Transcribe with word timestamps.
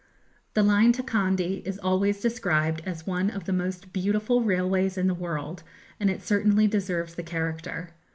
The 0.55 0.63
line 0.63 0.93
to 0.93 1.03
Kandy 1.03 1.61
is 1.63 1.77
always 1.77 2.19
described 2.21 2.81
as 2.87 3.05
one 3.05 3.29
of 3.29 3.43
the 3.43 3.53
most 3.53 3.93
beautiful 3.93 4.41
railways 4.41 4.97
in 4.97 5.05
the 5.05 5.13
world, 5.13 5.61
and 5.99 6.09
it 6.09 6.23
certainly 6.23 6.65
deserves 6.65 7.13
the 7.13 7.21
character. 7.21 7.91